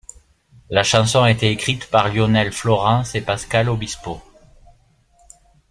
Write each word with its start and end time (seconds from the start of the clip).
La 0.71 0.81
chanson 0.81 1.21
a 1.21 1.29
été 1.29 1.51
écrite 1.51 1.87
par 1.91 2.11
Lionel 2.11 2.51
Florence 2.51 3.13
et 3.13 3.21
Pascal 3.21 3.69
Obispo. 3.69 4.19